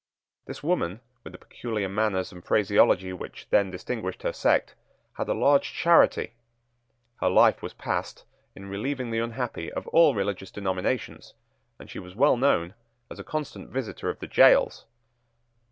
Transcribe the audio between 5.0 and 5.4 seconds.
had a